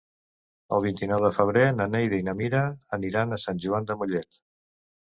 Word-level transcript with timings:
El 0.77 0.81
vint-i-nou 0.85 1.21
de 1.25 1.31
febrer 1.35 1.67
na 1.81 1.87
Neida 1.97 2.21
i 2.23 2.25
na 2.31 2.37
Mira 2.41 2.65
aniran 3.01 3.31
a 3.39 3.43
Sant 3.47 3.65
Joan 3.67 3.91
de 3.93 4.03
Mollet. 4.05 4.45